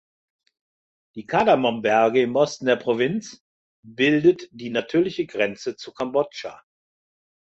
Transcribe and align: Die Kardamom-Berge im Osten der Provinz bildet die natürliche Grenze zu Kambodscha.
Die 1.13 1.27
Kardamom-Berge 1.27 2.23
im 2.23 2.35
Osten 2.35 2.65
der 2.65 2.75
Provinz 2.77 3.43
bildet 3.83 4.47
die 4.49 4.71
natürliche 4.71 5.27
Grenze 5.27 5.75
zu 5.75 5.93
Kambodscha. 5.93 6.63